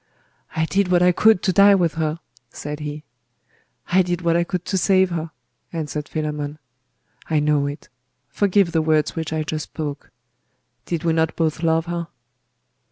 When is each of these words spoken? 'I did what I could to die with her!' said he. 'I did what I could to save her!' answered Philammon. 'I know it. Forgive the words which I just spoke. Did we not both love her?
'I 0.55 0.65
did 0.65 0.87
what 0.87 1.03
I 1.03 1.11
could 1.11 1.43
to 1.43 1.53
die 1.53 1.75
with 1.75 1.93
her!' 1.93 2.19
said 2.49 2.79
he. 2.79 3.03
'I 3.91 4.01
did 4.01 4.21
what 4.23 4.35
I 4.35 4.43
could 4.43 4.65
to 4.65 4.75
save 4.75 5.11
her!' 5.11 5.29
answered 5.71 6.09
Philammon. 6.09 6.57
'I 7.29 7.39
know 7.41 7.67
it. 7.67 7.87
Forgive 8.27 8.71
the 8.71 8.81
words 8.81 9.15
which 9.15 9.31
I 9.31 9.43
just 9.43 9.65
spoke. 9.65 10.09
Did 10.87 11.03
we 11.03 11.13
not 11.13 11.35
both 11.35 11.61
love 11.61 11.85
her? 11.85 12.07